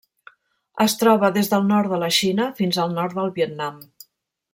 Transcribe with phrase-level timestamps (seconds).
[0.85, 3.79] Es troba des del nord de la Xina fins al nord del Vietnam.